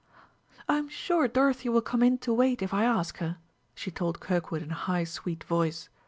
[0.67, 3.37] "I am sure Dorothy will come in to wait, if I ask her,"
[3.75, 5.89] she told Kirkwood in a high sweet voice.